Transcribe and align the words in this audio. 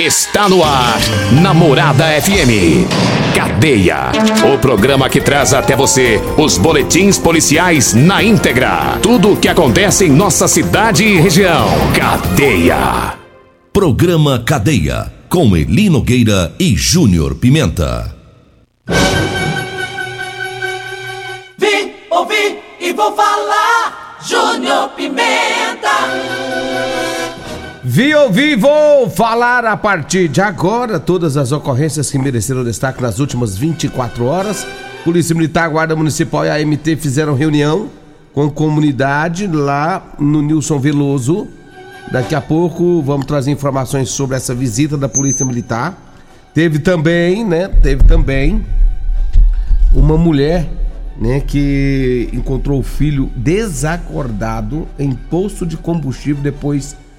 Está 0.00 0.48
no 0.48 0.64
ar, 0.64 0.98
Namorada 1.42 2.06
FM. 2.22 2.88
Cadeia. 3.36 4.10
O 4.50 4.56
programa 4.56 5.10
que 5.10 5.20
traz 5.20 5.52
até 5.52 5.76
você 5.76 6.18
os 6.38 6.56
boletins 6.56 7.18
policiais 7.18 7.92
na 7.92 8.22
íntegra. 8.22 8.98
Tudo 9.02 9.34
o 9.34 9.36
que 9.36 9.46
acontece 9.46 10.06
em 10.06 10.10
nossa 10.10 10.48
cidade 10.48 11.04
e 11.04 11.20
região. 11.20 11.66
Cadeia. 11.94 13.12
Programa 13.74 14.38
Cadeia. 14.38 15.12
Com 15.28 15.54
Eli 15.54 15.90
Nogueira 15.90 16.54
e 16.58 16.74
Júnior 16.74 17.34
Pimenta. 17.34 18.16
Vim, 21.58 21.92
ouvi 22.10 22.58
e 22.80 22.90
vou 22.94 23.14
falar. 23.14 24.16
Júnior 24.26 24.88
Pimenta. 24.96 26.99
Vi 27.92 28.14
ouvi 28.14 28.54
vou 28.54 29.10
falar 29.10 29.64
a 29.64 29.76
partir 29.76 30.28
de 30.28 30.40
agora 30.40 31.00
todas 31.00 31.36
as 31.36 31.50
ocorrências 31.50 32.08
que 32.08 32.16
mereceram 32.20 32.62
destaque 32.62 33.02
nas 33.02 33.18
últimas 33.18 33.58
24 33.58 34.26
horas. 34.26 34.64
Polícia 35.02 35.34
Militar, 35.34 35.68
Guarda 35.68 35.96
Municipal 35.96 36.46
e 36.46 36.50
AMT 36.50 36.94
fizeram 36.94 37.34
reunião 37.34 37.90
com 38.32 38.48
comunidade 38.48 39.48
lá 39.48 40.14
no 40.20 40.40
Nilson 40.40 40.78
Veloso. 40.78 41.48
Daqui 42.12 42.32
a 42.32 42.40
pouco 42.40 43.02
vamos 43.02 43.26
trazer 43.26 43.50
informações 43.50 44.08
sobre 44.10 44.36
essa 44.36 44.54
visita 44.54 44.96
da 44.96 45.08
Polícia 45.08 45.44
Militar. 45.44 45.98
Teve 46.54 46.78
também, 46.78 47.44
né? 47.44 47.66
Teve 47.66 48.04
também 48.04 48.64
uma 49.92 50.16
mulher, 50.16 50.70
né, 51.20 51.40
que 51.40 52.30
encontrou 52.32 52.78
o 52.78 52.84
filho 52.84 53.32
desacordado 53.34 54.86
em 54.96 55.10
posto 55.12 55.66
de 55.66 55.76
combustível 55.76 56.40
depois 56.40 56.92
de 56.92 57.09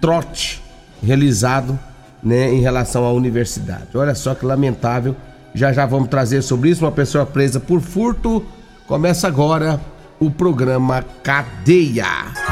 trote 0.00 0.62
realizado 1.02 1.78
né, 2.22 2.52
em 2.52 2.60
relação 2.60 3.04
à 3.04 3.12
universidade. 3.12 3.86
Olha 3.94 4.14
só 4.14 4.34
que 4.34 4.44
lamentável. 4.44 5.16
Já 5.54 5.72
já 5.72 5.86
vamos 5.86 6.08
trazer 6.08 6.42
sobre 6.42 6.70
isso. 6.70 6.84
Uma 6.84 6.92
pessoa 6.92 7.24
presa 7.24 7.58
por 7.58 7.80
furto. 7.80 8.44
Começa 8.86 9.26
agora 9.26 9.80
o 10.20 10.30
programa 10.30 11.04
Cadeia. 11.22 12.06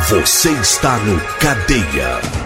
Você 0.09 0.51
está 0.51 0.99
no 0.99 1.21
Cadeia. 1.39 2.46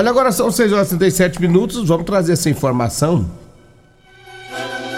Olha, 0.00 0.08
agora 0.08 0.32
são 0.32 0.50
6 0.50 0.72
horas 0.72 0.92
e 0.92 0.96
37 0.96 1.42
minutos. 1.42 1.86
Vamos 1.86 2.06
trazer 2.06 2.32
essa 2.32 2.48
informação 2.48 3.30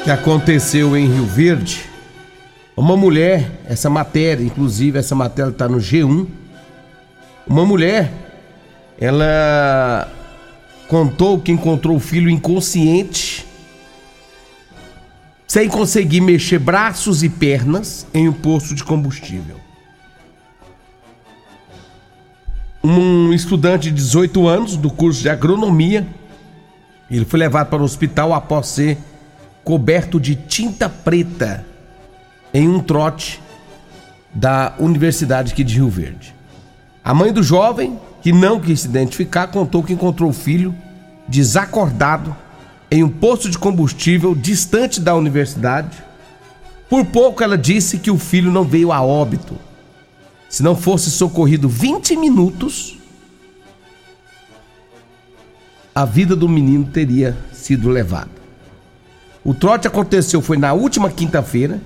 que 0.05 0.11
aconteceu 0.13 0.97
em 0.97 1.13
Rio 1.13 1.27
Verde. 1.27 1.91
Uma 2.77 2.97
mulher, 2.97 3.51
essa 3.69 3.91
matéria, 3.91 4.45
inclusive 4.45 5.01
essa 5.01 5.17
matéria 5.17 5.51
está 5.51 5.69
no 5.69 5.79
G1. 5.79 6.25
Uma 7.45 7.67
mulher, 7.67 8.12
ela 8.97 10.09
contou 10.87 11.41
que 11.41 11.51
encontrou 11.51 11.97
o 11.97 12.01
filho 12.01 12.31
inconsciente, 12.31 13.45
sem 15.49 15.69
conseguir 15.69 16.21
mexer 16.21 16.61
braços 16.61 17.25
e 17.25 17.29
pernas 17.29 18.07
em 18.15 18.29
um 18.29 18.33
posto 18.33 18.73
de 18.73 18.85
combustível. 18.85 19.62
Um 22.82 23.32
estudante 23.32 23.91
de 23.91 23.97
18 23.97 24.48
anos 24.48 24.76
do 24.76 24.91
curso 24.91 25.22
de 25.22 25.28
agronomia. 25.28 26.06
Ele 27.10 27.25
foi 27.25 27.38
levado 27.38 27.69
para 27.69 27.82
o 27.82 27.84
hospital 27.84 28.32
após 28.32 28.69
ser 28.69 28.98
coberto 29.62 30.19
de 30.19 30.34
tinta 30.34 30.88
preta 30.88 31.65
em 32.53 32.69
um 32.69 32.81
trote 32.81 33.41
da 34.34 34.75
Universidade 34.78 35.53
aqui 35.53 35.62
de 35.62 35.75
Rio 35.75 35.88
Verde. 35.88 36.34
A 37.04 37.15
mãe 37.15 37.32
do 37.32 37.43
jovem, 37.43 37.98
que 38.20 38.32
não 38.32 38.59
quis 38.59 38.81
se 38.81 38.88
identificar, 38.88 39.49
contou 39.49 39.82
que 39.82 39.93
encontrou 39.93 40.31
o 40.31 40.34
filho 40.34 40.75
desacordado 41.28 42.34
em 42.91 43.03
um 43.03 43.09
posto 43.09 43.49
de 43.49 43.59
combustível 43.59 44.34
distante 44.34 45.00
da 45.00 45.14
universidade. 45.14 46.03
Por 46.88 47.04
pouco 47.06 47.43
ela 47.43 47.56
disse 47.56 47.99
que 47.99 48.10
o 48.10 48.19
filho 48.19 48.50
não 48.50 48.64
veio 48.64 48.93
a 48.93 49.03
óbito 49.03 49.56
se 50.53 50.63
não 50.63 50.77
fosse 50.77 51.11
socorrido 51.11 51.67
20 51.67 52.15
minutos, 52.15 52.99
a 55.95 56.05
vida 56.05 56.37
do 56.37 56.47
menino 56.47 56.85
teria 56.85 57.35
sido 57.55 57.89
levada. 57.89 58.29
O 59.43 59.55
trote 59.55 59.89
aconteceu 59.89 60.43
foi 60.43 60.59
na 60.59 60.75
última 60.75 61.09
quinta-feira. 61.09 61.81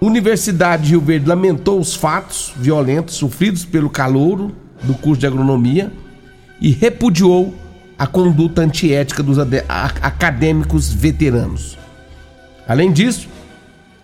Universidade 0.00 0.84
de 0.84 0.90
Rio 0.90 1.00
Verde 1.00 1.26
lamentou 1.26 1.80
os 1.80 1.96
fatos 1.96 2.52
violentos 2.56 3.16
sofridos 3.16 3.64
pelo 3.64 3.90
calouro 3.90 4.54
do 4.84 4.94
curso 4.94 5.18
de 5.18 5.26
agronomia 5.26 5.92
e 6.60 6.70
repudiou 6.70 7.52
a 7.98 8.06
conduta 8.06 8.62
antiética 8.62 9.24
dos 9.24 9.38
acadêmicos 9.40 10.92
veteranos. 10.92 11.76
Além 12.64 12.92
disso, 12.92 13.26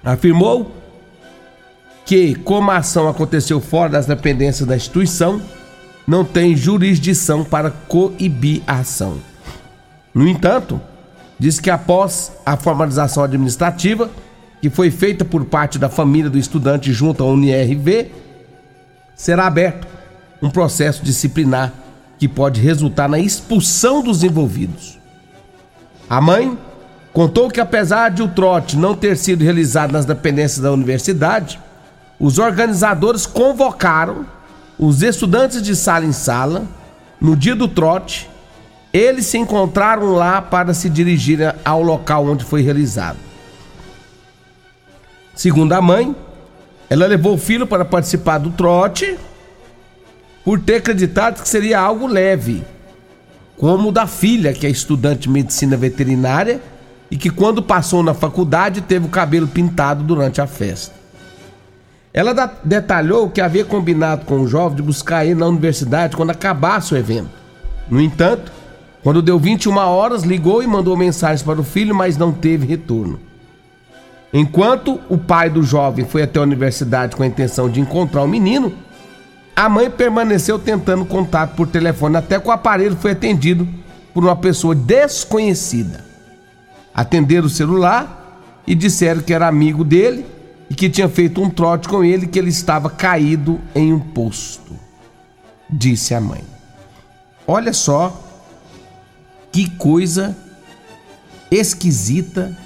afirmou 0.03 0.80
que, 2.11 2.35
como 2.35 2.73
a 2.73 2.79
ação 2.79 3.07
aconteceu 3.07 3.61
fora 3.61 3.91
das 3.91 4.05
dependências 4.05 4.67
da 4.67 4.75
instituição, 4.75 5.41
não 6.05 6.25
tem 6.25 6.57
jurisdição 6.57 7.45
para 7.45 7.71
coibir 7.71 8.63
a 8.67 8.81
ação. 8.81 9.19
No 10.13 10.27
entanto, 10.27 10.81
diz 11.39 11.61
que 11.61 11.71
após 11.71 12.33
a 12.45 12.57
formalização 12.57 13.23
administrativa, 13.23 14.11
que 14.61 14.69
foi 14.69 14.91
feita 14.91 15.25
por 15.25 15.45
parte 15.45 15.79
da 15.79 15.89
família 15.89 16.29
do 16.29 16.37
estudante 16.37 16.93
junto 16.93 17.23
à 17.23 17.27
UNIRV, 17.29 18.11
será 19.15 19.47
aberto 19.47 19.87
um 20.43 20.51
processo 20.51 21.05
disciplinar 21.05 21.73
que 22.19 22.27
pode 22.27 22.61
resultar 22.61 23.09
na 23.09 23.21
expulsão 23.21 24.03
dos 24.03 24.25
envolvidos. 24.25 24.99
A 26.09 26.21
mãe 26.21 26.59
contou 27.13 27.49
que 27.49 27.61
apesar 27.61 28.09
de 28.09 28.21
o 28.21 28.27
trote 28.27 28.77
não 28.77 28.97
ter 28.97 29.17
sido 29.17 29.45
realizado 29.45 29.93
nas 29.93 30.05
dependências 30.05 30.59
da 30.59 30.73
universidade, 30.73 31.61
os 32.21 32.39
organizadores 32.39 33.25
convocaram 33.25 34.27
os 34.79 35.03
estudantes 35.03 35.63
de 35.63 35.75
sala 35.75 36.05
em 36.05 36.13
sala 36.13 36.67
no 37.19 37.35
dia 37.35 37.57
do 37.57 37.67
trote. 37.67 38.29
Eles 38.93 39.25
se 39.25 39.39
encontraram 39.39 40.13
lá 40.13 40.43
para 40.43 40.75
se 40.75 40.91
dirigir 40.91 41.39
ao 41.65 41.83
local 41.83 42.27
onde 42.27 42.45
foi 42.45 42.61
realizado. 42.61 43.17
Segundo 45.35 45.73
a 45.73 45.81
mãe, 45.81 46.15
ela 46.91 47.07
levou 47.07 47.35
o 47.35 47.39
filho 47.39 47.67
para 47.67 47.85
participar 47.87 48.37
do 48.37 48.51
trote 48.51 49.17
por 50.45 50.61
ter 50.61 50.77
acreditado 50.77 51.41
que 51.41 51.49
seria 51.49 51.81
algo 51.81 52.07
leve, 52.07 52.63
como 53.57 53.89
o 53.89 53.93
da 53.93 54.07
filha, 54.07 54.53
que 54.53 54.67
é 54.67 54.71
estudante 54.71 55.23
de 55.23 55.31
medicina 55.31 55.77
veterinária 55.77 56.61
e 57.11 57.17
que, 57.17 57.31
quando 57.31 57.63
passou 57.63 58.03
na 58.03 58.13
faculdade, 58.13 58.83
teve 58.83 59.07
o 59.07 59.11
cabelo 59.11 59.47
pintado 59.47 60.03
durante 60.03 60.41
a 60.41 60.47
festa. 60.47 61.00
Ela 62.13 62.59
detalhou 62.65 63.31
que 63.31 63.41
havia 63.41 63.65
combinado 63.65 64.25
com 64.25 64.41
o 64.41 64.49
jovem 64.49 64.77
de 64.77 64.83
buscar 64.83 65.25
ele 65.25 65.37
na 65.37 65.47
universidade 65.47 66.17
quando 66.17 66.31
acabasse 66.31 66.93
o 66.93 66.97
evento. 66.97 67.31
No 67.89 68.01
entanto, 68.01 68.51
quando 69.03 69.23
deu 69.23 69.39
21 69.39 69.77
horas, 69.77 70.25
ligou 70.25 70.63
e 70.63 70.67
mandou 70.67 70.97
mensagens 70.97 71.43
para 71.43 71.61
o 71.61 71.65
filho, 71.65 71.95
mas 71.95 72.17
não 72.17 72.33
teve 72.33 72.67
retorno. 72.67 73.21
Enquanto 74.33 75.01
o 75.09 75.17
pai 75.17 75.49
do 75.49 75.63
jovem 75.63 76.05
foi 76.05 76.23
até 76.23 76.39
a 76.39 76.43
universidade 76.43 77.17
com 77.17 77.23
a 77.23 77.27
intenção 77.27 77.69
de 77.69 77.81
encontrar 77.81 78.23
o 78.23 78.29
menino, 78.29 78.73
a 79.55 79.69
mãe 79.69 79.91
permaneceu 79.91 80.59
tentando 80.59 81.05
contato 81.05 81.55
por 81.55 81.67
telefone 81.69 82.17
até 82.17 82.39
que 82.39 82.49
o 82.49 82.53
aparelho 82.53 82.97
foi 82.97 83.13
atendido 83.13 83.69
por 84.13 84.25
uma 84.25 84.37
pessoa 84.37 84.75
desconhecida. 84.75 86.05
Atenderam 86.95 87.47
o 87.47 87.51
celular 87.51 88.41
e 88.67 88.75
disseram 88.75 89.21
que 89.21 89.33
era 89.33 89.47
amigo 89.47 89.85
dele 89.85 90.25
e 90.71 90.75
que 90.75 90.89
tinha 90.89 91.09
feito 91.09 91.43
um 91.43 91.51
trote 91.51 91.89
com 91.89 92.05
ele 92.05 92.29
que 92.29 92.39
ele 92.39 92.49
estava 92.49 92.89
caído 92.89 93.61
em 93.75 93.93
um 93.93 93.99
posto. 93.99 94.73
Disse 95.69 96.15
a 96.15 96.21
mãe. 96.21 96.45
Olha 97.47 97.73
só 97.73 98.17
que 99.51 99.69
coisa 99.71 100.37
esquisita 101.51 102.57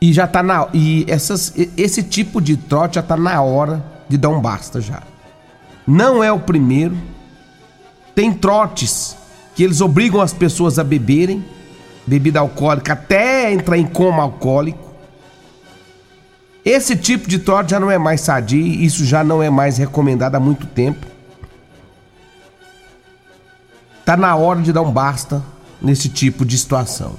e 0.00 0.12
já 0.12 0.26
tá 0.26 0.42
na 0.42 0.68
e 0.74 1.04
essas 1.06 1.54
esse 1.76 2.02
tipo 2.02 2.40
de 2.40 2.56
trote 2.56 2.96
já 2.96 3.02
tá 3.02 3.16
na 3.16 3.40
hora 3.40 3.84
de 4.08 4.18
dar 4.18 4.30
um 4.30 4.40
basta 4.40 4.80
já. 4.80 5.04
Não 5.86 6.22
é 6.22 6.32
o 6.32 6.40
primeiro. 6.40 6.96
Tem 8.14 8.32
trotes 8.32 9.16
que 9.54 9.62
eles 9.62 9.80
obrigam 9.80 10.20
as 10.20 10.32
pessoas 10.32 10.78
a 10.78 10.84
beberem 10.84 11.44
bebida 12.06 12.40
alcoólica 12.40 12.94
até 12.94 13.52
entrar 13.52 13.78
em 13.78 13.86
coma 13.86 14.22
alcoólico. 14.22 14.91
Esse 16.64 16.96
tipo 16.96 17.28
de 17.28 17.38
trote 17.40 17.72
já 17.72 17.80
não 17.80 17.90
é 17.90 17.98
mais 17.98 18.20
sadio, 18.20 18.64
isso 18.64 19.04
já 19.04 19.24
não 19.24 19.42
é 19.42 19.50
mais 19.50 19.78
recomendado 19.78 20.36
há 20.36 20.40
muito 20.40 20.66
tempo. 20.66 21.06
Tá 24.04 24.16
na 24.16 24.34
hora 24.36 24.60
de 24.60 24.72
dar 24.72 24.82
um 24.82 24.90
basta 24.90 25.42
nesse 25.80 26.08
tipo 26.08 26.44
de 26.44 26.56
situação. 26.56 27.16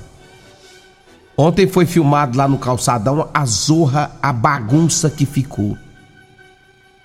Ontem 1.36 1.68
foi 1.68 1.86
filmado 1.86 2.38
lá 2.38 2.48
no 2.48 2.58
calçadão 2.58 3.30
a 3.34 3.46
zorra, 3.46 4.12
a 4.22 4.32
bagunça 4.32 5.10
que 5.10 5.26
ficou. 5.26 5.78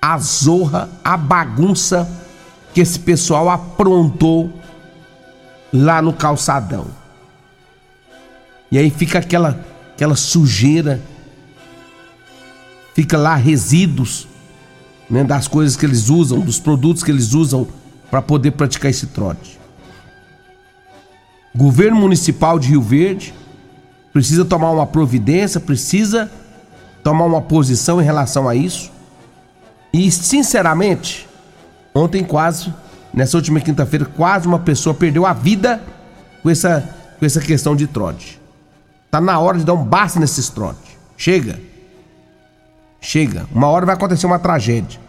A 0.00 0.16
zorra, 0.18 0.88
a 1.02 1.16
bagunça 1.16 2.08
que 2.72 2.80
esse 2.80 2.98
pessoal 2.98 3.48
aprontou 3.48 4.52
lá 5.72 6.00
no 6.00 6.12
calçadão. 6.12 6.86
E 8.70 8.78
aí 8.78 8.90
fica 8.90 9.18
aquela 9.18 9.58
aquela 9.94 10.14
sujeira, 10.14 11.02
fica 12.98 13.16
lá 13.16 13.36
resíduos 13.36 14.26
né, 15.08 15.22
das 15.22 15.46
coisas 15.46 15.76
que 15.76 15.86
eles 15.86 16.08
usam, 16.08 16.40
dos 16.40 16.58
produtos 16.58 17.04
que 17.04 17.12
eles 17.12 17.32
usam 17.32 17.64
para 18.10 18.20
poder 18.20 18.50
praticar 18.50 18.90
esse 18.90 19.06
trote. 19.06 19.56
Governo 21.54 21.96
Municipal 21.96 22.58
de 22.58 22.70
Rio 22.70 22.82
Verde 22.82 23.32
precisa 24.12 24.44
tomar 24.44 24.72
uma 24.72 24.84
providência, 24.84 25.60
precisa 25.60 26.28
tomar 27.04 27.24
uma 27.24 27.40
posição 27.40 28.02
em 28.02 28.04
relação 28.04 28.48
a 28.48 28.56
isso. 28.56 28.90
E 29.92 30.10
sinceramente, 30.10 31.28
ontem 31.94 32.24
quase, 32.24 32.74
nessa 33.14 33.36
última 33.36 33.60
quinta-feira, 33.60 34.06
quase 34.06 34.48
uma 34.48 34.58
pessoa 34.58 34.92
perdeu 34.92 35.24
a 35.24 35.32
vida 35.32 35.80
com 36.42 36.50
essa, 36.50 36.80
com 37.16 37.24
essa 37.24 37.40
questão 37.40 37.76
de 37.76 37.86
trote. 37.86 38.40
Tá 39.08 39.20
na 39.20 39.38
hora 39.38 39.56
de 39.56 39.64
dar 39.64 39.74
um 39.74 39.84
basta 39.84 40.18
nesses 40.18 40.48
trote. 40.48 40.98
Chega. 41.16 41.67
Chega. 43.00 43.46
Uma 43.52 43.68
hora 43.68 43.86
vai 43.86 43.94
acontecer 43.94 44.26
uma 44.26 44.38
tragédia. 44.38 45.00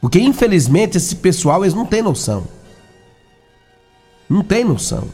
Porque 0.00 0.20
infelizmente 0.20 0.96
esse 0.96 1.16
pessoal 1.16 1.64
eles 1.64 1.74
não 1.74 1.86
tem 1.86 2.02
noção. 2.02 2.46
Não 4.28 4.42
tem 4.42 4.64
noção. 4.64 5.08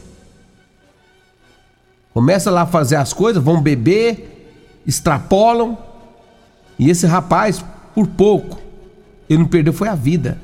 Começa 2.13 2.51
lá 2.51 2.61
a 2.61 2.67
fazer 2.67 2.95
as 2.95 3.11
coisas, 3.11 3.43
vão 3.43 3.61
beber, 3.61 4.81
extrapolam. 4.85 5.77
E 6.77 6.89
esse 6.89 7.07
rapaz, 7.07 7.63
por 7.95 8.07
pouco, 8.07 8.59
ele 9.29 9.39
não 9.39 9.47
perdeu 9.47 9.73
foi 9.73 9.87
a 9.87 9.95
vida. 9.95 10.39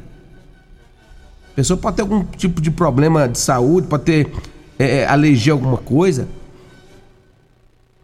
A 1.51 1.55
pessoa 1.55 1.77
pode 1.77 1.97
ter 1.97 2.01
algum 2.01 2.23
tipo 2.23 2.61
de 2.61 2.71
problema 2.71 3.27
de 3.27 3.37
saúde, 3.37 3.87
pode 3.87 4.03
ter 4.03 4.31
é, 4.79 4.99
é 4.99 5.07
alergia 5.07 5.53
a 5.53 5.55
alguma 5.55 5.77
coisa. 5.77 6.27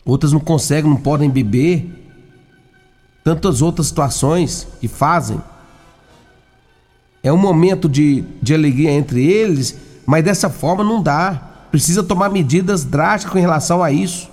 Outras 0.04 0.32
não 0.32 0.40
conseguem, 0.40 0.90
não 0.90 0.98
podem 0.98 1.30
beber. 1.30 2.05
Tantas 3.26 3.62
outras 3.62 3.88
situações 3.88 4.66
que 4.80 4.88
fazem. 4.88 5.42
É 7.22 7.34
um 7.34 7.38
momento 7.38 7.90
de, 7.90 8.24
de 8.42 8.54
alegria 8.54 8.92
entre 8.92 9.26
eles, 9.26 9.76
mas 10.06 10.24
dessa 10.24 10.50
forma 10.50 10.82
não 10.82 11.04
dá 11.04 11.52
precisa 11.76 12.02
tomar 12.02 12.30
medidas 12.30 12.86
drásticas 12.86 13.34
com 13.34 13.40
relação 13.40 13.84
a 13.84 13.92
isso. 13.92 14.30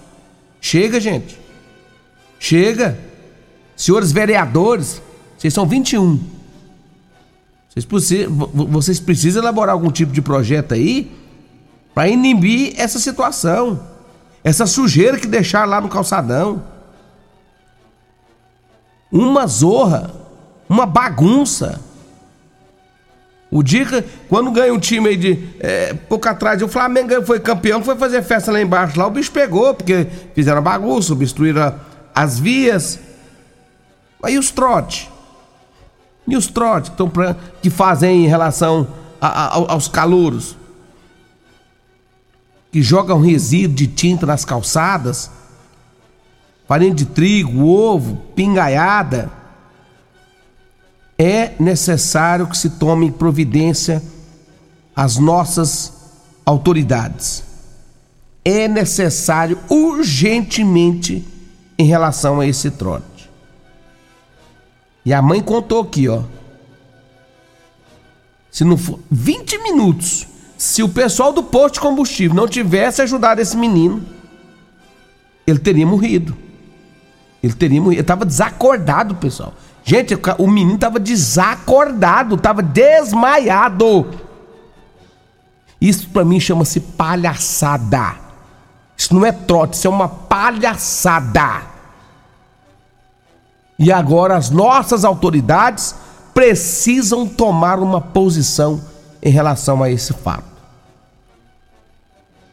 Chega, 0.61 1.01
gente. 1.01 1.37
Chega. 2.39 2.97
Senhores 3.75 4.13
vereadores, 4.13 5.03
vocês 5.37 5.53
são 5.53 5.67
21. 5.67 6.21
Vocês, 7.75 8.29
vocês 8.29 9.01
precisam 9.01 9.43
elaborar 9.43 9.73
algum 9.73 9.91
tipo 9.91 10.13
de 10.13 10.23
projeto 10.23 10.75
aí 10.75 11.11
para 11.93 12.09
inibir 12.09 12.75
essa 12.77 13.01
situação. 13.01 13.89
Essa 14.45 14.65
sujeira 14.65 15.19
que 15.19 15.27
deixaram 15.27 15.69
lá 15.69 15.81
no 15.81 15.89
calçadão. 15.89 16.63
Uma 19.13 19.47
zorra, 19.47 20.11
uma 20.67 20.87
bagunça. 20.87 21.79
O 23.51 23.63
que, 23.63 24.03
quando 24.31 24.51
ganha 24.51 24.73
um 24.73 24.79
time 24.79 25.11
aí 25.11 25.17
de. 25.17 25.49
É, 25.61 25.93
pouco 25.93 26.27
atrás, 26.27 26.63
o 26.63 26.69
Flamengo 26.69 27.23
foi 27.27 27.39
campeão, 27.39 27.83
foi 27.83 27.95
fazer 27.97 28.23
festa 28.23 28.51
lá 28.51 28.59
embaixo. 28.59 28.99
Lá 28.99 29.07
o 29.07 29.11
bicho 29.11 29.31
pegou, 29.31 29.75
porque 29.75 30.07
fizeram 30.35 30.63
bagunça, 30.63 31.13
obstruíram 31.13 31.75
as 32.15 32.39
vias. 32.39 32.99
Aí 34.23 34.39
os 34.39 34.51
trotes. 34.51 35.11
E 36.27 36.35
os 36.35 36.47
trotes 36.47 36.93
que, 36.97 37.07
pra, 37.09 37.37
que 37.61 37.69
fazem 37.69 38.25
em 38.25 38.29
relação 38.29 38.89
a, 39.21 39.49
a, 39.49 39.73
aos 39.73 39.87
calouros? 39.87 40.57
Que 42.71 42.81
jogam 42.81 43.21
resíduo 43.21 43.77
de 43.77 43.87
tinta 43.87 44.25
nas 44.25 44.47
calçadas, 44.47 45.31
farinha 46.67 46.95
de 46.95 47.07
trigo, 47.07 47.67
ovo, 47.67 48.17
pingaiada 48.35 49.43
é 51.23 51.55
necessário 51.61 52.49
que 52.49 52.57
se 52.59 52.71
tome 52.71 53.13
providência 53.13 54.03
as 54.95 55.19
nossas 55.19 55.93
autoridades. 56.45 57.45
É 58.45 58.67
necessário 58.67 59.57
urgentemente 59.71 61.25
em 61.79 61.85
relação 61.85 62.41
a 62.41 62.47
esse 62.47 62.73
trote. 62.73 63.31
E 65.05 65.15
a 65.15 65.23
mãe 65.23 65.41
contou 65.41 65.83
aqui, 65.83 66.09
ó. 66.09 66.23
Se 68.51 68.65
não 68.65 68.77
for 68.77 68.99
20 69.09 69.59
minutos, 69.59 70.27
se 70.59 70.83
o 70.83 70.89
pessoal 70.89 71.33
do 71.33 71.43
posto 71.43 71.75
de 71.75 71.81
combustível 71.81 72.35
não 72.35 72.49
tivesse 72.49 73.01
ajudado 73.01 73.41
esse 73.41 73.57
menino, 73.57 74.05
ele 75.47 75.61
teria 75.61 75.87
morrido. 75.87 76.37
Ele 77.43 77.53
teria 77.53 77.81
morrido. 77.81 78.03
Estava 78.03 78.25
desacordado, 78.25 79.15
pessoal. 79.17 79.53
Gente, 79.85 80.17
o 80.39 80.47
menino 80.47 80.79
tava 80.79 81.01
desacordado, 81.01 82.37
tava 82.37 82.63
desmaiado. 82.63 84.07
Isso 85.81 86.09
para 86.11 86.25
mim 86.25 86.39
chama-se 86.39 86.79
palhaçada. 86.79 88.15
Isso 88.97 89.13
não 89.13 89.27
é 89.27 89.33
trote, 89.33 89.75
isso 89.75 89.89
é 89.89 89.91
uma 89.91 90.09
palhaçada. 90.09 91.63
E 93.77 93.91
agora 93.91 94.37
as 94.37 94.49
nossas 94.49 95.05
autoridades 95.05 95.97
precisam 96.33 97.27
tomar 97.27 97.81
uma 97.81 98.01
posição 98.01 98.81
em 99.21 99.31
relação 99.31 99.83
a 99.83 99.91
esse 99.91 100.13
fato. 100.13 100.45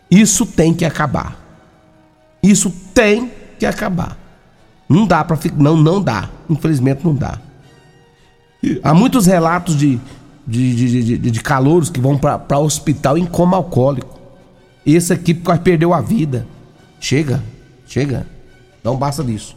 Isso 0.09 0.45
tem 0.45 0.73
que 0.73 0.83
acabar. 0.83 1.37
Isso 2.41 2.71
tem 2.93 3.31
que 3.59 3.65
acabar. 3.65 4.17
Não 4.89 5.05
dá 5.05 5.23
para 5.23 5.37
ficar. 5.37 5.57
Não, 5.57 5.77
não 5.77 6.01
dá. 6.01 6.27
Infelizmente 6.49 7.05
não 7.05 7.13
dá. 7.13 7.39
Há 8.83 8.93
muitos 8.93 9.27
relatos 9.27 9.77
de, 9.77 9.99
de, 10.45 10.75
de, 10.75 11.17
de, 11.17 11.31
de 11.31 11.39
calouros 11.41 11.89
que 11.89 11.99
vão 11.99 12.17
para 12.17 12.59
hospital 12.59 13.17
em 13.17 13.25
coma 13.25 13.55
alcoólico. 13.55 14.19
Esse 14.85 15.13
aqui 15.13 15.35
quase 15.35 15.61
perdeu 15.61 15.93
a 15.93 16.01
vida. 16.01 16.47
Chega, 16.99 17.43
chega. 17.87 18.25
Não 18.83 18.97
basta 18.97 19.23
disso. 19.23 19.55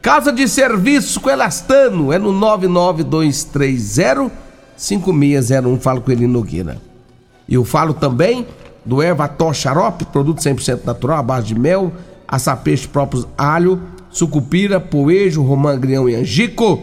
Casa 0.00 0.32
de 0.32 0.46
serviço 0.46 1.20
com 1.20 1.28
Elastano 1.28 2.12
é 2.12 2.18
no 2.18 2.32
99230 2.32 4.30
5601. 4.76 5.80
Falo 5.80 6.00
com 6.00 6.12
Eli 6.12 6.26
Nogueira. 6.26 6.78
E 7.48 7.54
eu 7.54 7.64
falo 7.64 7.92
também 7.92 8.46
do 8.84 9.02
Ervató 9.02 9.52
Xarope, 9.52 10.04
produto 10.06 10.38
100% 10.38 10.84
natural, 10.84 11.18
à 11.18 11.22
base 11.22 11.48
de 11.48 11.58
mel, 11.58 11.92
açapeixe 12.28 12.86
próprios, 12.86 13.26
alho, 13.36 13.82
sucupira, 14.08 14.78
poejo, 14.78 15.42
romã, 15.42 15.72
agrião 15.72 16.08
e 16.08 16.14
angico. 16.14 16.80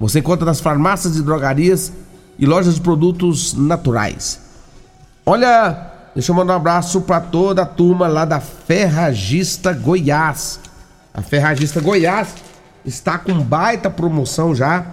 Você 0.00 0.20
encontra 0.20 0.46
nas 0.46 0.60
farmácias 0.60 1.16
e 1.16 1.22
drogarias 1.22 1.92
e 2.38 2.46
lojas 2.46 2.76
de 2.76 2.80
produtos 2.80 3.52
naturais. 3.54 4.40
Olha, 5.24 5.90
deixa 6.14 6.32
eu 6.32 6.36
mandar 6.36 6.54
um 6.54 6.56
abraço 6.56 7.02
para 7.02 7.20
toda 7.20 7.62
a 7.62 7.66
turma 7.66 8.08
lá 8.08 8.24
da 8.24 8.40
Ferragista 8.40 9.72
Goiás. 9.72 10.58
A 11.12 11.22
Ferragista 11.22 11.80
Goiás 11.80 12.45
está 12.86 13.18
com 13.18 13.38
baita 13.40 13.90
promoção 13.90 14.54
já 14.54 14.86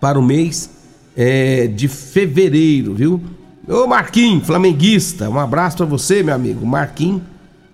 para 0.00 0.18
o 0.18 0.22
mês 0.22 0.70
é, 1.16 1.66
de 1.66 1.88
fevereiro, 1.88 2.94
viu? 2.94 3.20
Ô 3.68 3.86
Marquinhos, 3.86 4.46
flamenguista, 4.46 5.28
um 5.28 5.38
abraço 5.38 5.78
para 5.78 5.86
você, 5.86 6.22
meu 6.22 6.34
amigo. 6.34 6.64
Marquinhos 6.64 7.22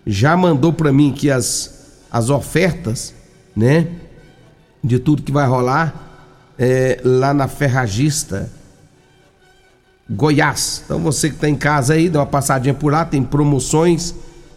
já 0.06 0.36
mandou 0.36 0.72
para 0.72 0.92
mim 0.92 1.12
aqui 1.12 1.30
as, 1.30 2.00
as 2.10 2.30
ofertas, 2.30 3.14
né? 3.54 3.86
De 4.82 4.98
tudo 4.98 5.22
que 5.22 5.32
vai 5.32 5.46
rolar 5.46 5.94
é, 6.58 7.00
lá 7.04 7.34
na 7.34 7.46
Ferragista 7.46 8.50
Goiás. 10.08 10.82
Então 10.84 10.98
você 11.00 11.30
que 11.30 11.36
tá 11.36 11.48
em 11.48 11.56
casa 11.56 11.94
aí, 11.94 12.08
dá 12.08 12.20
uma 12.20 12.26
passadinha 12.26 12.74
por 12.74 12.92
lá, 12.92 13.04
tem 13.04 13.22
promoções, 13.22 14.14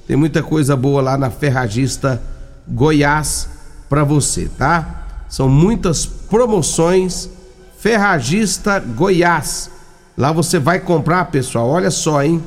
tem 0.08 0.16
muita 0.16 0.42
coisa 0.42 0.76
boa 0.76 1.02
lá 1.02 1.18
na 1.18 1.30
Ferragista 1.30 2.22
Goiás 2.68 3.59
para 3.90 4.04
você, 4.04 4.50
tá? 4.58 5.08
São 5.28 5.50
muitas 5.50 6.06
promoções 6.06 7.30
Ferragista 7.80 8.80
Goiás. 8.80 9.72
Lá 10.18 10.32
você 10.32 10.60
vai 10.60 10.80
comprar, 10.80 11.26
pessoal, 11.26 11.70
olha 11.70 11.90
só, 11.90 12.24
hein? 12.24 12.44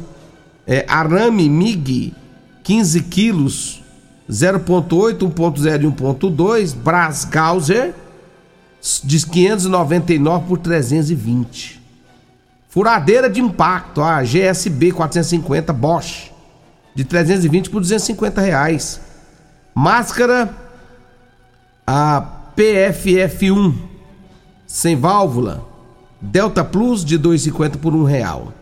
É, 0.66 0.84
arame 0.88 1.48
MIG, 1.48 2.14
15 2.62 3.02
quilos, 3.04 3.82
0.8, 4.30 5.18
1.0 5.18 5.82
e 5.82 5.86
1.2, 5.86 6.74
Brás 6.76 7.24
Gauser, 7.24 7.94
de 9.02 9.26
599 9.26 10.46
por 10.46 10.58
320. 10.58 11.80
Furadeira 12.68 13.28
de 13.28 13.40
impacto, 13.40 14.02
a 14.02 14.22
GSB 14.22 14.92
450 14.92 15.72
Bosch, 15.72 16.30
de 16.94 17.04
320 17.04 17.70
por 17.70 17.80
250 17.80 18.40
reais. 18.40 19.00
Máscara, 19.74 20.61
a 21.86 22.24
PFF1, 22.56 23.74
sem 24.66 24.96
válvula, 24.96 25.66
Delta 26.20 26.64
Plus 26.64 27.04
de 27.04 27.18
2,50 27.18 27.76
por 27.76 27.94
um 27.94 28.04
real. 28.04 28.52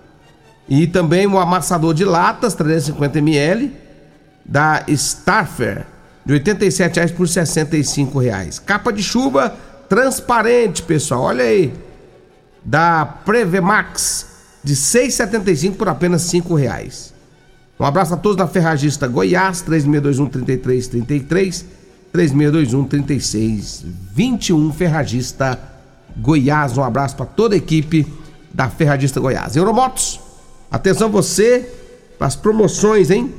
E 0.68 0.86
também 0.86 1.26
um 1.26 1.38
amassador 1.38 1.92
de 1.92 2.04
latas 2.04 2.54
350 2.54 3.18
ml 3.18 3.72
da 4.44 4.84
Starfer 4.88 5.84
de 6.24 6.34
87 6.34 6.96
reais 6.96 7.12
por 7.12 7.28
65 7.28 8.18
reais. 8.18 8.58
Capa 8.58 8.92
de 8.92 9.02
chuva 9.02 9.56
transparente, 9.88 10.82
pessoal. 10.82 11.22
Olha 11.22 11.44
aí. 11.44 11.74
Da 12.64 13.04
Prevemax 13.04 14.26
de 14.62 14.76
6,75 14.76 15.76
por 15.76 15.88
apenas 15.88 16.22
5 16.22 16.54
reais. 16.54 17.12
Um 17.78 17.84
abraço 17.84 18.14
a 18.14 18.16
todos 18.16 18.36
da 18.36 18.46
Ferragista 18.46 19.08
Goiás 19.08 19.62
3621 19.62 20.28
3333 20.28 21.79
3621 22.12 22.84
3621 22.84 24.72
Ferragista 24.72 25.58
Goiás. 26.16 26.76
Um 26.76 26.84
abraço 26.84 27.16
para 27.16 27.26
toda 27.26 27.54
a 27.54 27.58
equipe 27.58 28.06
da 28.52 28.68
Ferradista 28.68 29.20
Goiás. 29.20 29.56
Euromotos, 29.56 30.20
atenção 30.70 31.08
você 31.08 31.68
para 32.18 32.26
as 32.26 32.36
promoções, 32.36 33.10
hein? 33.10 33.32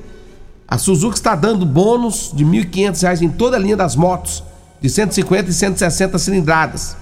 A 0.67 0.77
Suzuki 0.77 1.15
está 1.15 1.35
dando 1.35 1.65
bônus 1.65 2.31
de 2.33 2.45
R$ 2.45 2.63
1.500 2.63 3.21
em 3.21 3.29
toda 3.29 3.57
a 3.57 3.59
linha 3.59 3.75
das 3.75 3.95
motos, 3.95 4.41
de 4.79 4.89
150 4.89 5.49
e 5.49 5.53
160 5.53 6.17
cilindradas. 6.17 6.95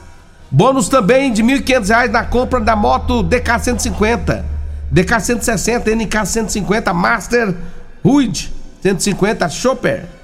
Bônus 0.50 0.90
também 0.90 1.32
de 1.32 1.44
R$ 1.44 1.60
1.500 1.60 2.10
na 2.10 2.24
compra 2.24 2.60
da 2.60 2.76
moto 2.76 3.24
DK150, 3.24 4.44
DK160, 4.92 5.84
NK150, 5.86 6.94
Master 6.94 7.56
Ruid 8.04 8.52
150, 8.82 9.48
Chopper 9.50 10.19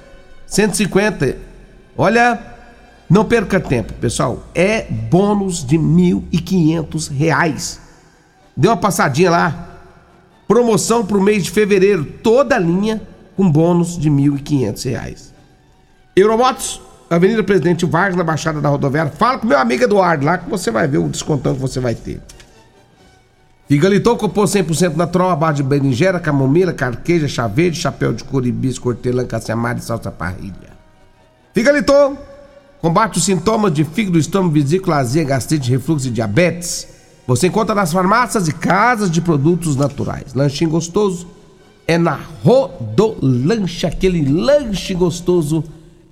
150. 0.46 1.36
Olha, 1.96 2.38
não 3.08 3.24
perca 3.24 3.60
tempo, 3.60 3.92
pessoal. 3.94 4.44
É 4.54 4.82
bônus 4.82 5.64
de 5.64 5.76
R$ 5.76 5.82
1.500. 5.82 7.78
Dê 8.56 8.68
uma 8.68 8.76
passadinha 8.76 9.30
lá. 9.30 9.78
Promoção 10.48 11.04
para 11.04 11.16
o 11.16 11.22
mês 11.22 11.44
de 11.44 11.50
fevereiro. 11.50 12.04
Toda 12.04 12.56
a 12.56 12.58
linha 12.58 13.02
com 13.36 13.50
bônus 13.50 13.98
de 13.98 14.08
R$ 14.08 14.16
1.500. 14.16 15.32
Euromotos, 16.14 16.80
Avenida 17.10 17.42
Presidente 17.42 17.84
Vargas, 17.84 18.16
na 18.16 18.24
Baixada 18.24 18.60
da 18.60 18.68
Rodoviária. 18.68 19.12
Fala 19.12 19.38
com 19.38 19.46
meu 19.46 19.58
amigo 19.58 19.84
Eduardo 19.84 20.24
lá 20.24 20.38
que 20.38 20.48
você 20.48 20.70
vai 20.70 20.88
ver 20.88 20.98
o 20.98 21.08
descontão 21.08 21.54
que 21.54 21.60
você 21.60 21.78
vai 21.78 21.94
ter. 21.94 22.20
Figaliton 23.68 24.16
compôs 24.16 24.50
100% 24.52 24.94
natural, 24.94 25.30
a 25.30 25.36
base 25.36 25.56
de 25.56 25.62
berinjela, 25.64 26.20
camomila, 26.20 26.72
carqueja, 26.72 27.26
chá 27.26 27.48
verde, 27.48 27.78
chapéu 27.78 28.12
de 28.12 28.22
couro, 28.22 28.46
hibisco, 28.46 28.88
hortelã, 28.88 29.26
e 29.26 29.80
salsa 29.80 30.10
parrilha. 30.10 30.76
Figaliton 31.52 32.16
Combate 32.80 33.18
os 33.18 33.24
sintomas 33.24 33.72
de 33.72 33.84
fígado, 33.84 34.18
estômago, 34.18 34.54
vesícula, 34.54 34.98
azia, 34.98 35.24
gastrite, 35.24 35.70
refluxo 35.70 36.08
e 36.08 36.10
diabetes. 36.10 36.86
Você 37.26 37.48
encontra 37.48 37.74
nas 37.74 37.92
farmácias 37.92 38.46
e 38.46 38.52
casas 38.52 39.10
de 39.10 39.20
produtos 39.20 39.74
naturais. 39.74 40.34
Lanchinho 40.34 40.70
gostoso 40.70 41.26
é 41.84 41.98
na 41.98 42.20
Rodolanche, 42.44 43.86
aquele 43.86 44.24
lanche 44.30 44.94
gostoso 44.94 45.64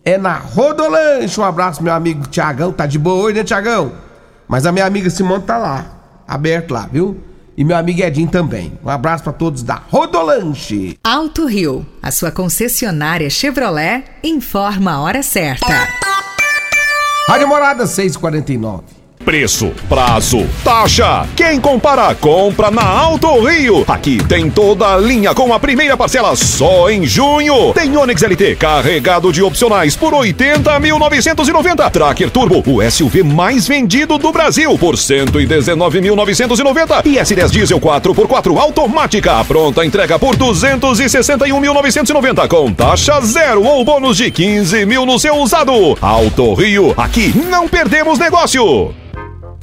é 0.04 0.18
na 0.18 0.37
Rodolanche. 0.37 1.38
Um 1.38 1.44
abraço, 1.44 1.82
meu 1.82 1.92
amigo 1.92 2.26
Tiagão. 2.26 2.73
Tá 2.73 2.87
de 2.87 2.99
boa 2.99 3.23
hoje, 3.23 3.37
né, 3.37 3.44
Tiagão? 3.44 3.92
Mas 4.49 4.66
a 4.66 4.73
minha 4.73 4.87
amiga 4.87 5.08
Simone 5.11 5.44
tá 5.44 5.56
lá, 5.56 5.87
aberto 6.26 6.73
lá, 6.73 6.88
viu? 6.90 7.16
E 7.56 7.64
meu 7.64 7.76
amigo 7.76 8.02
Edinho 8.02 8.28
também. 8.28 8.73
Um 8.84 8.90
abraço 8.90 9.23
para 9.23 9.32
todos 9.32 9.62
da 9.62 9.75
Rodolanche. 9.75 10.99
Alto 11.04 11.46
Rio, 11.46 11.87
a 12.02 12.11
sua 12.11 12.32
concessionária 12.32 13.30
Chevrolet, 13.30 14.04
informa 14.25 14.94
a 14.94 15.00
hora 15.00 15.23
certa. 15.23 15.66
Rádio 17.28 17.49
Morada 17.49 17.87
649. 17.87 19.03
Preço, 19.25 19.73
prazo, 19.88 20.47
taxa. 20.62 21.26
Quem 21.35 21.59
compara, 21.59 22.14
compra 22.14 22.71
na 22.71 22.85
Alto 22.85 23.40
Rio. 23.40 23.83
Aqui 23.88 24.23
tem 24.23 24.50
toda 24.50 24.95
a 24.95 24.99
linha 24.99 25.35
com 25.35 25.54
a 25.54 25.59
primeira 25.59 25.97
parcela 25.97 26.37
só 26.37 26.90
em 26.90 27.07
junho. 27.07 27.73
Tem 27.73 27.97
Onix 27.97 28.23
LT 28.23 28.57
carregado 28.57 29.33
de 29.33 29.43
opcionais 29.43 29.97
por 29.97 30.12
80.990. 30.12 31.90
Tracker 31.90 32.31
Turbo, 32.31 32.62
o 32.66 32.83
SUV 32.90 33.23
mais 33.23 33.66
vendido 33.66 34.19
do 34.19 34.31
Brasil 34.31 34.76
por 34.78 34.97
119.990. 34.97 37.07
E 37.07 37.14
S10 37.14 37.50
Diesel 37.50 37.81
4x4 37.81 38.59
automática. 38.59 39.43
Pronta 39.45 39.87
entrega 39.87 40.19
por 40.19 40.37
261.990 40.37 42.47
com 42.47 42.71
taxa 42.75 43.19
zero 43.23 43.64
ou 43.64 43.83
bônus 43.87 44.19
de 44.19 44.31
15 44.31 44.85
mil 44.85 45.07
no 45.07 45.19
seu 45.19 45.37
usado. 45.37 45.97
Alto 46.02 46.52
Rio, 46.52 46.93
aqui 46.99 47.33
não 47.49 47.66
perdemos 47.66 48.19
negócio. 48.19 48.93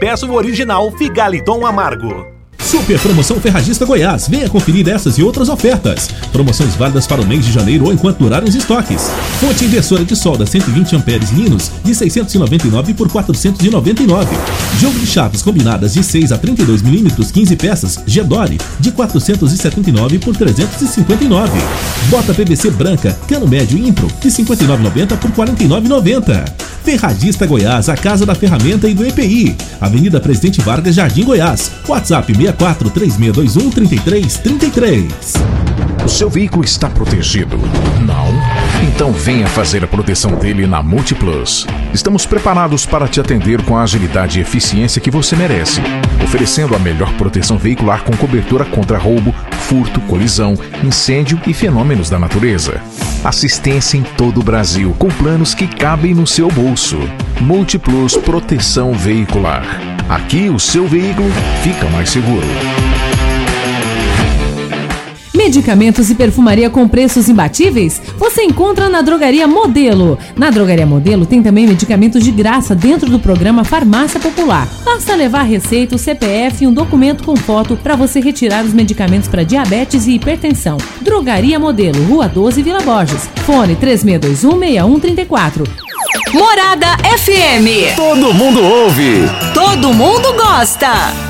peça 0.00 0.24
o 0.24 0.32
original 0.32 0.90
Figaliton 0.92 1.66
Amargo. 1.66 2.39
Super 2.64 2.98
Promoção 3.00 3.40
Ferragista 3.40 3.84
Goiás. 3.84 4.28
Venha 4.28 4.48
conferir 4.48 4.88
essas 4.88 5.18
e 5.18 5.22
outras 5.22 5.48
ofertas. 5.48 6.08
Promoções 6.32 6.74
válidas 6.74 7.06
para 7.06 7.20
o 7.20 7.26
mês 7.26 7.44
de 7.44 7.52
janeiro 7.52 7.86
ou 7.86 7.92
enquanto 7.92 8.18
durarem 8.18 8.48
os 8.48 8.54
estoques. 8.54 9.10
Fonte 9.40 9.64
inversora 9.64 10.04
de 10.04 10.14
solda 10.14 10.46
120 10.46 10.96
amperes 10.96 11.30
Linus 11.30 11.70
de 11.84 11.94
699 11.94 12.94
por 12.94 13.10
499. 13.10 14.36
Jogo 14.80 14.98
de 14.98 15.06
chaves 15.06 15.42
combinadas 15.42 15.94
de 15.94 16.02
6 16.02 16.32
a 16.32 16.38
32 16.38 16.82
milímetros 16.82 17.30
15 17.30 17.56
peças 17.56 18.00
Gedore 18.06 18.58
de 18.78 18.92
479 18.92 20.18
por 20.18 20.36
359. 20.36 21.58
Bota 22.08 22.34
PVC 22.34 22.70
branca 22.70 23.16
cano 23.28 23.46
médio 23.46 23.78
Impro 23.78 24.06
de 24.20 24.28
59,90 24.28 25.16
por 25.16 25.30
49,90. 25.32 26.70
Ferragista 26.84 27.46
Goiás, 27.46 27.88
a 27.88 27.94
casa 27.94 28.24
da 28.24 28.34
ferramenta 28.34 28.88
e 28.88 28.94
do 28.94 29.04
EPI. 29.04 29.54
Avenida 29.80 30.18
Presidente 30.18 30.60
Vargas, 30.60 30.94
Jardim 30.94 31.24
Goiás. 31.24 31.70
WhatsApp 31.86 32.36
64 32.50 32.90
3621 32.90 33.70
3333. 33.70 35.34
O 36.04 36.08
seu 36.08 36.28
veículo 36.28 36.64
está 36.64 36.88
protegido? 36.88 37.56
Não? 38.00 38.26
Então 38.82 39.12
venha 39.12 39.46
fazer 39.46 39.84
a 39.84 39.86
proteção 39.86 40.34
dele 40.34 40.66
na 40.66 40.82
Multiplus. 40.82 41.66
Estamos 41.94 42.26
preparados 42.26 42.84
para 42.84 43.06
te 43.06 43.20
atender 43.20 43.62
com 43.62 43.76
a 43.76 43.82
agilidade 43.82 44.38
e 44.38 44.42
eficiência 44.42 45.00
que 45.00 45.10
você 45.10 45.36
merece, 45.36 45.80
oferecendo 46.24 46.74
a 46.74 46.78
melhor 46.78 47.12
proteção 47.14 47.56
veicular 47.56 48.02
com 48.02 48.16
cobertura 48.16 48.64
contra 48.64 48.98
roubo, 48.98 49.34
furto, 49.70 50.00
colisão, 50.00 50.58
incêndio 50.82 51.40
e 51.46 51.54
fenômenos 51.54 52.10
da 52.10 52.18
natureza. 52.18 52.82
Assistência 53.22 53.96
em 53.96 54.02
todo 54.02 54.40
o 54.40 54.42
Brasil, 54.42 54.96
com 54.98 55.06
planos 55.08 55.54
que 55.54 55.68
cabem 55.68 56.12
no 56.12 56.26
seu 56.26 56.48
bolso. 56.48 56.98
Múltiplos 57.40 58.16
Proteção 58.16 58.92
Veicular. 58.92 59.64
Aqui 60.08 60.48
o 60.48 60.58
seu 60.58 60.88
veículo 60.88 61.30
fica 61.62 61.88
mais 61.90 62.10
seguro. 62.10 62.46
Medicamentos 65.50 66.08
e 66.08 66.14
perfumaria 66.14 66.70
com 66.70 66.86
preços 66.86 67.28
imbatíveis? 67.28 68.00
Você 68.18 68.44
encontra 68.44 68.88
na 68.88 69.02
Drogaria 69.02 69.48
Modelo. 69.48 70.16
Na 70.36 70.48
Drogaria 70.48 70.86
Modelo 70.86 71.26
tem 71.26 71.42
também 71.42 71.66
medicamentos 71.66 72.22
de 72.22 72.30
graça 72.30 72.72
dentro 72.72 73.10
do 73.10 73.18
programa 73.18 73.64
Farmácia 73.64 74.20
Popular. 74.20 74.68
Basta 74.84 75.12
levar 75.16 75.42
receita, 75.42 75.96
o 75.96 75.98
CPF 75.98 76.62
e 76.62 76.68
um 76.68 76.72
documento 76.72 77.24
com 77.24 77.34
foto 77.34 77.76
para 77.76 77.96
você 77.96 78.20
retirar 78.20 78.64
os 78.64 78.72
medicamentos 78.72 79.28
para 79.28 79.42
diabetes 79.42 80.06
e 80.06 80.12
hipertensão. 80.12 80.78
Drogaria 81.00 81.58
Modelo, 81.58 82.00
Rua 82.04 82.28
12, 82.28 82.62
Vila 82.62 82.82
Borges. 82.82 83.28
Fone 83.44 83.74
36216134. 83.74 85.68
Morada 86.32 86.96
FM. 87.18 87.96
Todo 87.96 88.32
mundo 88.32 88.62
ouve. 88.62 89.28
Todo 89.52 89.92
mundo 89.92 90.32
gosta. 90.34 91.29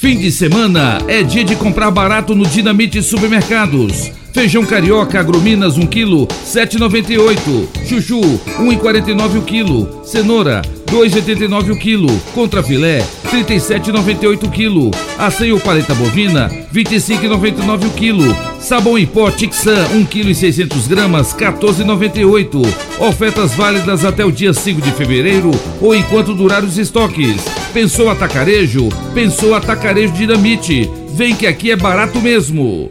Fim 0.00 0.16
de 0.16 0.32
semana 0.32 0.96
é 1.08 1.22
dia 1.22 1.44
de 1.44 1.54
comprar 1.54 1.90
barato 1.90 2.34
no 2.34 2.46
Dinamite 2.46 3.02
Supermercados. 3.02 4.10
Feijão 4.32 4.64
carioca 4.64 5.20
agrominas 5.20 5.76
1 5.76 5.86
kg 5.88 6.26
7,98. 6.42 7.86
Chuchu 7.86 8.18
1,49 8.18 9.36
o 9.36 9.42
quilo. 9.42 10.02
Cenoura 10.02 10.62
2,89 10.86 11.72
o 11.72 11.76
quilo. 11.76 12.08
Contra 12.34 12.62
filé 12.62 13.06
37,98 13.26 14.44
o 14.44 14.50
quilo. 14.50 14.90
Aceio 15.18 15.60
paleta 15.60 15.94
bovina 15.94 16.48
25,99 16.72 17.84
o 17.86 17.90
quilo. 17.90 18.36
Sabão 18.58 18.96
em 18.96 19.04
pó 19.06 19.30
Tixan 19.30 19.86
1 19.92 20.04
kg 20.06 20.34
600 20.34 20.88
gramas 20.88 21.34
14,98. 21.34 22.66
Ofertas 23.00 23.54
válidas 23.54 24.02
até 24.06 24.24
o 24.24 24.32
dia 24.32 24.54
5 24.54 24.80
de 24.80 24.92
fevereiro 24.92 25.50
ou 25.78 25.94
enquanto 25.94 26.32
durar 26.32 26.64
os 26.64 26.78
estoques. 26.78 27.59
Pensou 27.72 28.10
atacarejo? 28.10 28.88
Pensou 29.14 29.54
atacarejo 29.54 30.12
dinamite. 30.12 30.90
Vem 31.14 31.36
que 31.36 31.46
aqui 31.46 31.70
é 31.70 31.76
barato 31.76 32.20
mesmo. 32.20 32.90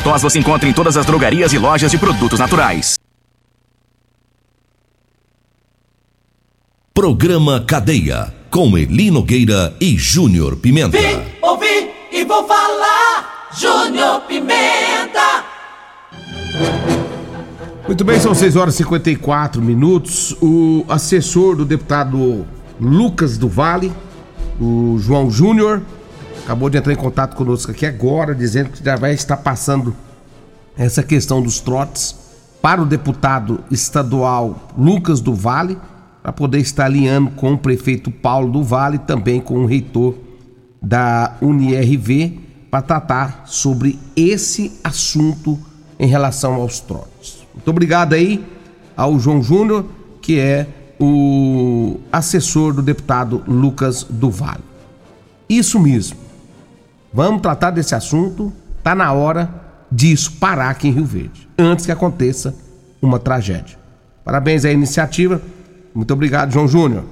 tos 0.00 0.22
você 0.22 0.38
encontra 0.38 0.68
em 0.68 0.72
todas 0.72 0.96
as 0.96 1.06
drogarias 1.06 1.52
e 1.52 1.58
lojas 1.58 1.90
de 1.90 1.98
produtos 1.98 2.38
naturais. 2.38 2.98
Programa 6.94 7.60
Cadeia, 7.60 8.32
com 8.50 8.78
Eli 8.78 9.10
Nogueira 9.10 9.76
e 9.80 9.96
Júnior 9.98 10.56
Pimenta. 10.56 10.96
Vim, 10.96 11.20
ouvi 11.42 11.90
e 12.12 12.24
vou 12.24 12.46
falar, 12.46 13.48
Júnior 13.58 14.20
Pimenta. 14.22 15.44
Muito 17.86 18.04
bem, 18.04 18.18
são 18.18 18.34
6 18.34 18.56
horas 18.56 18.74
e 18.74 18.78
54 18.78 19.60
minutos. 19.60 20.34
O 20.40 20.86
assessor 20.88 21.56
do 21.56 21.64
deputado 21.64 22.46
Lucas 22.80 23.36
do 23.36 23.48
Vale, 23.48 23.92
o 24.60 24.96
João 24.98 25.30
Júnior, 25.30 25.82
acabou 26.44 26.68
de 26.68 26.76
entrar 26.76 26.92
em 26.92 26.96
contato 26.96 27.34
conosco 27.34 27.70
aqui 27.70 27.86
agora, 27.86 28.34
dizendo 28.34 28.68
que 28.70 28.84
já 28.84 28.96
vai 28.96 29.14
estar 29.14 29.38
passando 29.38 29.96
essa 30.76 31.02
questão 31.02 31.42
dos 31.42 31.58
trotes 31.58 32.14
para 32.60 32.82
o 32.82 32.86
deputado 32.86 33.64
estadual 33.70 34.68
Lucas 34.76 35.20
do 35.20 35.34
Vale, 35.34 35.78
para 36.22 36.32
poder 36.32 36.58
estar 36.58 36.84
alinhando 36.84 37.30
com 37.30 37.54
o 37.54 37.58
prefeito 37.58 38.10
Paulo 38.10 38.52
do 38.52 38.62
Vale, 38.62 38.98
também 38.98 39.40
com 39.40 39.60
o 39.60 39.66
reitor 39.66 40.14
da 40.82 41.36
UniRV, 41.40 42.40
para 42.70 42.82
tratar 42.82 43.44
sobre 43.46 43.98
esse 44.14 44.78
assunto 44.84 45.58
em 45.98 46.06
relação 46.06 46.54
aos 46.54 46.80
trotes. 46.80 47.46
Muito 47.54 47.70
obrigado 47.70 48.12
aí 48.12 48.44
ao 48.96 49.18
João 49.18 49.42
Júnior, 49.42 49.86
que 50.20 50.38
é 50.38 50.66
o 51.00 52.00
assessor 52.12 52.74
do 52.74 52.82
deputado 52.82 53.42
Lucas 53.46 54.04
do 54.04 54.30
Vale. 54.30 54.64
Isso 55.48 55.78
mesmo. 55.78 56.23
Vamos 57.14 57.42
tratar 57.42 57.70
desse 57.70 57.94
assunto. 57.94 58.52
Tá 58.82 58.92
na 58.92 59.12
hora 59.12 59.48
disso 59.90 60.32
parar 60.32 60.70
aqui 60.70 60.88
em 60.88 60.90
Rio 60.90 61.04
Verde, 61.04 61.48
antes 61.56 61.86
que 61.86 61.92
aconteça 61.92 62.52
uma 63.00 63.20
tragédia. 63.20 63.78
Parabéns 64.24 64.64
à 64.64 64.72
iniciativa. 64.72 65.40
Muito 65.94 66.12
obrigado, 66.12 66.50
João 66.50 66.66
Júnior. 66.66 67.04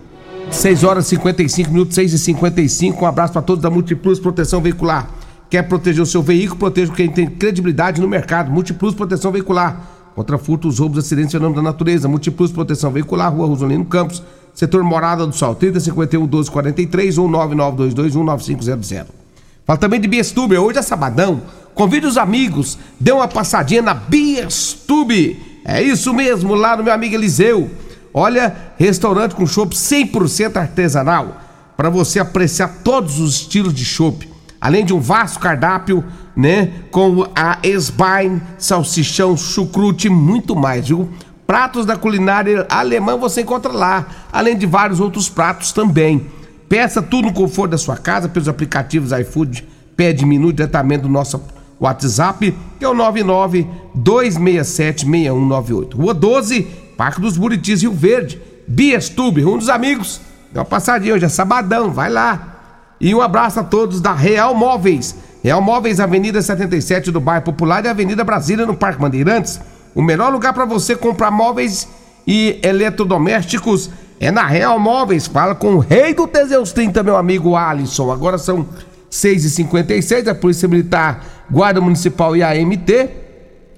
6 0.51 0.83
horas 0.83 1.07
e 1.07 1.11
55 1.11 1.71
minutos, 1.71 1.95
6 1.95 2.15
e 2.15 2.19
55 2.19 3.05
Um 3.05 3.07
abraço 3.07 3.33
para 3.33 3.43
todos 3.43 3.63
da 3.63 3.71
Multiplus 3.71 4.19
Proteção 4.19 4.61
Veicular. 4.61 5.09
Quer 5.49 5.63
proteger 5.63 6.03
o 6.03 6.07
seu 6.07 6.21
veículo? 6.21 6.59
Proteja 6.59 6.93
quem 6.93 7.09
tem 7.09 7.29
credibilidade 7.29 8.01
no 8.01 8.09
mercado. 8.09 8.51
Multiplus 8.51 8.95
Proteção 8.95 9.31
Veicular. 9.31 9.87
Contra 10.17 10.37
furtos, 10.37 10.81
roubos, 10.81 10.99
acidentes 10.99 11.33
em 11.33 11.39
nome 11.39 11.55
da 11.55 11.63
natureza. 11.63 12.09
Multiplus 12.09 12.51
Proteção 12.51 12.91
Veicular, 12.91 13.33
Rua 13.33 13.47
Rosolino 13.47 13.85
Campos, 13.85 14.21
Setor 14.53 14.83
Morada 14.83 15.25
do 15.25 15.33
Sol, 15.33 15.55
3051 15.55 16.23
1243 16.23 17.19
ou 17.19 17.29
99221 17.29 18.25
9500. 18.25 19.22
Fala 19.65 19.79
também 19.79 20.01
de 20.01 20.09
Biestube, 20.09 20.57
hoje 20.57 20.79
é 20.79 20.83
sabadão. 20.83 21.43
Convide 21.75 22.07
os 22.07 22.19
amigos, 22.19 22.79
dê 23.01 23.13
uma 23.13 23.29
passadinha 23.29 23.81
na 23.81 23.95
Biestube. 23.95 25.41
É 25.65 25.81
isso 25.81 26.13
mesmo, 26.13 26.55
lá 26.55 26.77
no 26.77 26.85
meu 26.85 26.93
amigo 26.93 27.15
Eliseu. 27.15 27.71
Olha, 28.13 28.55
restaurante 28.77 29.35
com 29.35 29.47
chopp 29.47 29.75
100% 29.75 30.57
artesanal, 30.57 31.41
para 31.77 31.89
você 31.89 32.21
apreciar 32.21 32.81
todos 32.85 33.19
os 33.19 33.37
estilos 33.37 33.73
de 33.73 33.85
chopp, 33.85 34.29
além 34.61 34.85
de 34.85 34.93
um 34.93 35.01
vasto 35.01 35.39
cardápio, 35.39 36.05
né, 36.37 36.73
com 36.91 37.27
a 37.35 37.59
Esbein, 37.63 38.41
salsichão, 38.59 39.37
chucrute 39.37 40.09
e 40.09 40.11
muito 40.11 40.55
mais, 40.55 40.89
viu? 40.89 41.09
Pratos 41.47 41.87
da 41.87 41.97
culinária 41.97 42.67
alemã 42.69 43.17
você 43.17 43.43
encontra 43.43 43.73
lá, 43.73 44.07
além 44.33 44.57
de 44.57 44.67
vários 44.67 45.01
outros 45.01 45.29
pratos 45.29 45.73
também. 45.73 46.27
Peça 46.73 47.03
tudo 47.03 47.27
no 47.27 47.35
conforto 47.35 47.73
da 47.73 47.77
sua 47.77 47.99
casa 47.99 48.31
pelos 48.31 48.49
aplicativos 48.49 49.13
iFood, 49.13 49.63
pede 49.95 50.25
menu 50.25 50.51
diretamente 50.51 51.03
do 51.03 51.09
nosso 51.11 51.39
WhatsApp, 51.79 52.57
que 52.79 52.85
é 52.87 52.89
o 52.89 52.95
99 52.95 53.67
267 53.95 55.05
6198. 55.05 55.95
Rua 55.99 56.15
12, 56.15 56.63
Parque 56.97 57.21
dos 57.21 57.37
Buritis, 57.37 57.83
Rio 57.83 57.93
Verde. 57.93 58.41
Biestube, 58.67 59.45
um 59.45 59.59
dos 59.59 59.69
amigos. 59.69 60.19
Dá 60.51 60.61
uma 60.61 60.65
passadinha 60.65 61.13
hoje, 61.13 61.27
é 61.27 61.29
sabadão, 61.29 61.91
vai 61.91 62.09
lá. 62.09 62.57
E 62.99 63.15
um 63.15 63.21
abraço 63.21 63.61
a 63.61 63.65
todos 63.65 64.01
da 64.01 64.15
Real 64.15 64.55
Móveis. 64.55 65.15
Real 65.45 65.61
Móveis, 65.61 66.01
Avenida 66.01 66.41
77 66.41 67.11
do 67.11 67.21
Bairro 67.21 67.45
Popular 67.45 67.85
e 67.85 67.89
Avenida 67.89 68.25
Brasília, 68.25 68.65
no 68.65 68.75
Parque 68.75 68.99
Bandeirantes. 68.99 69.61
O 69.95 70.01
melhor 70.01 70.33
lugar 70.33 70.55
para 70.55 70.65
você 70.65 70.97
comprar 70.97 71.31
móveis 71.31 71.87
e 72.27 72.59
eletrodomésticos 72.63 73.91
é 74.23 74.31
na 74.31 74.47
Real 74.47 74.79
Móveis. 74.79 75.27
Fala 75.27 75.53
com 75.53 75.75
o 75.75 75.79
rei 75.81 76.15
do 76.15 76.29
Teseus 76.29 76.73
30, 76.73 77.03
meu 77.03 77.17
amigo 77.17 77.57
Alisson. 77.57 78.13
Agora 78.13 78.39
são 78.39 78.67
6h56, 79.11 80.29
a 80.29 80.35
Polícia 80.35 80.69
Militar, 80.69 81.25
Guarda 81.51 81.81
Municipal 81.81 82.37
e 82.37 82.43
AMT 82.43 83.11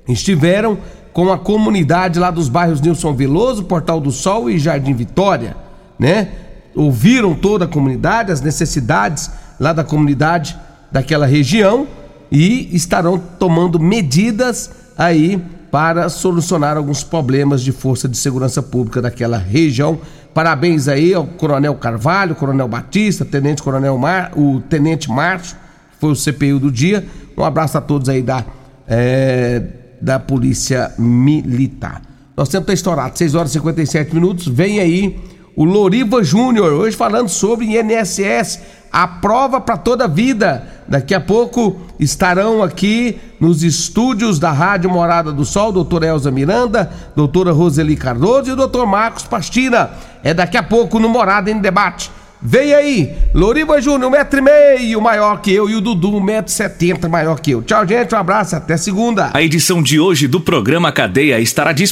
estiveram 0.06 0.76
com 1.14 1.32
a 1.32 1.38
comunidade 1.38 2.18
lá 2.18 2.30
dos 2.30 2.50
bairros 2.50 2.80
Nilson 2.80 3.14
Veloso, 3.14 3.64
Portal 3.64 3.98
do 4.00 4.12
Sol 4.12 4.50
e 4.50 4.58
Jardim 4.58 4.92
Vitória, 4.92 5.56
né? 5.98 6.28
Ouviram 6.74 7.34
toda 7.34 7.64
a 7.64 7.68
comunidade, 7.68 8.30
as 8.30 8.42
necessidades 8.42 9.30
lá 9.58 9.72
da 9.72 9.82
comunidade 9.82 10.58
daquela 10.92 11.24
região 11.24 11.86
e 12.30 12.68
estarão 12.76 13.18
tomando 13.18 13.80
medidas 13.80 14.70
aí 14.98 15.42
para 15.70 16.08
solucionar 16.08 16.76
alguns 16.76 17.02
problemas 17.02 17.62
de 17.62 17.72
força 17.72 18.08
de 18.08 18.16
segurança 18.16 18.62
pública 18.62 19.00
daquela 19.02 19.38
região. 19.38 19.98
Parabéns 20.34 20.88
aí 20.88 21.14
ao 21.14 21.24
Coronel 21.24 21.76
Carvalho, 21.76 22.34
Coronel 22.34 22.66
Batista, 22.66 23.24
Tenente 23.24 23.62
Coronel 23.62 23.96
Mar, 23.96 24.32
o 24.36 24.60
Tenente 24.68 25.08
Márcio, 25.08 25.56
que 25.92 26.00
foi 26.00 26.10
o 26.10 26.16
CPU 26.16 26.58
do 26.58 26.72
dia. 26.72 27.06
Um 27.38 27.44
abraço 27.44 27.78
a 27.78 27.80
todos 27.80 28.08
aí 28.08 28.20
da, 28.20 28.44
é, 28.88 29.62
da 30.00 30.18
Polícia 30.18 30.92
Militar. 30.98 32.02
Nós 32.36 32.48
temos 32.48 32.66
que 32.66 32.72
estar 32.72 32.90
estourado, 32.90 33.16
6 33.16 33.34
horas 33.36 33.50
e 33.50 33.54
57 33.54 34.12
minutos. 34.12 34.48
Vem 34.48 34.80
aí 34.80 35.16
o 35.56 35.64
Loriva 35.64 36.22
Júnior, 36.22 36.72
hoje 36.72 36.96
falando 36.96 37.28
sobre 37.28 37.66
INSS, 37.66 38.60
a 38.90 39.06
prova 39.06 39.60
para 39.60 39.76
toda 39.76 40.04
a 40.04 40.08
vida. 40.08 40.68
Daqui 40.86 41.14
a 41.14 41.20
pouco 41.20 41.80
estarão 41.98 42.62
aqui 42.62 43.18
nos 43.40 43.62
estúdios 43.62 44.38
da 44.38 44.52
Rádio 44.52 44.90
Morada 44.90 45.32
do 45.32 45.44
Sol, 45.44 45.72
doutora 45.72 46.06
Elza 46.06 46.30
Miranda, 46.30 46.92
doutora 47.16 47.52
Roseli 47.52 47.96
Cardoso 47.96 48.50
e 48.50 48.52
o 48.52 48.56
doutor 48.56 48.86
Marcos 48.86 49.24
Pastina. 49.24 49.90
É 50.22 50.34
daqui 50.34 50.56
a 50.56 50.62
pouco 50.62 50.98
no 50.98 51.08
Morada 51.08 51.50
em 51.50 51.58
Debate. 51.58 52.10
Vem 52.46 52.74
aí, 52.74 53.10
Loriva 53.32 53.80
Júnior, 53.80 54.08
um 54.08 54.10
metro 54.10 54.38
e 54.38 54.42
meio 54.42 55.00
maior 55.00 55.40
que 55.40 55.50
eu 55.50 55.70
e 55.70 55.74
o 55.74 55.80
Dudu, 55.80 56.14
um 56.14 56.22
metro 56.22 56.52
e 56.52 56.54
setenta 56.54 57.08
maior 57.08 57.40
que 57.40 57.52
eu. 57.52 57.62
Tchau, 57.62 57.88
gente, 57.88 58.14
um 58.14 58.18
abraço, 58.18 58.54
até 58.54 58.76
segunda. 58.76 59.30
A 59.32 59.42
edição 59.42 59.82
de 59.82 59.98
hoje 59.98 60.28
do 60.28 60.38
programa 60.38 60.92
Cadeia 60.92 61.40
estará 61.40 61.72
disponível 61.72 61.82